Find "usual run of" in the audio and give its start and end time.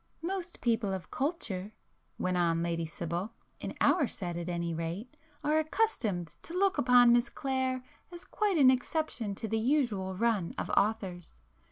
9.59-10.71